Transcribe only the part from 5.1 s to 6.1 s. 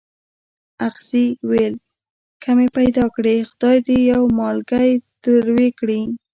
تروې کړي.